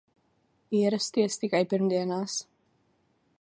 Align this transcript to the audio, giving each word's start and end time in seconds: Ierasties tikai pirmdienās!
Ierasties 0.77 1.37
tikai 1.43 1.61
pirmdienās! 1.75 2.39